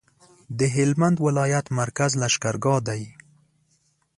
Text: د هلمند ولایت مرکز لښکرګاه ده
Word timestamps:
د 0.57 0.59
هلمند 0.75 1.17
ولایت 1.27 1.65
مرکز 1.79 2.11
لښکرګاه 2.21 2.81
ده 2.87 2.95